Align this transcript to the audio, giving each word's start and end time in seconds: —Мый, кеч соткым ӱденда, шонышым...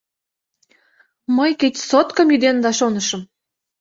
—Мый, 1.37 1.51
кеч 1.61 1.75
соткым 1.89 2.27
ӱденда, 2.35 2.71
шонышым... 2.79 3.21